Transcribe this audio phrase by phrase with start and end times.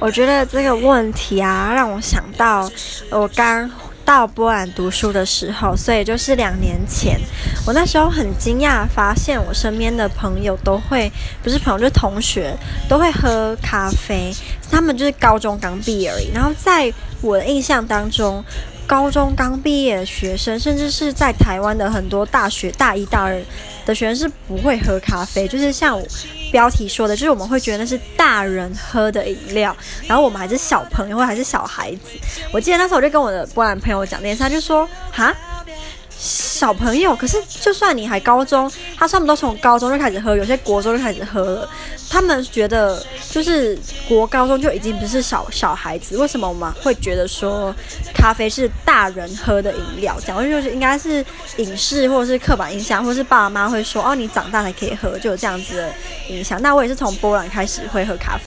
[0.00, 2.68] 我觉得这个问题啊，让我想到
[3.10, 3.70] 我刚
[4.02, 7.20] 到波兰读书的时候，所以就是两年前，
[7.66, 12.56] 我那时候很惊讶，发现我身边的朋友都会，不是朋友就是同学，
[12.88, 14.34] 都会喝咖啡。
[14.70, 16.30] 他们就是高中刚毕业而已。
[16.32, 18.42] 然后在我的印象当中，
[18.90, 23.40] 高中刚毕业的学生，甚至是在台湾的很多大学大一、大二
[23.86, 26.02] 的学生是不会喝咖啡，就是像。
[26.50, 29.76] 标题说的就是我们会觉得那是大人喝的饮料，
[30.08, 32.18] 然后我们还是小朋友还是小孩子。
[32.52, 35.32] 我记得那时候我就跟我的波兰朋友讲这件事，他就说：“哈，
[36.22, 41.68] 小朋友，可是就算你还高中，他差不多从高中就开始喝，有些国中就开始喝了。
[42.10, 47.74] 他们觉得就是国高中就已经不是小小孩子，为什么我们会觉得说
[48.14, 50.20] 咖啡是大人喝的饮料？
[50.20, 51.24] 讲的就是应该是
[51.56, 55.94] 影视或者是刻板印象，或者是爸爸妈妈会说哦，你长大才可以喝，就有这样子的
[56.28, 56.60] 影响。
[56.60, 58.38] 那我也是从波兰开始会喝咖啡。”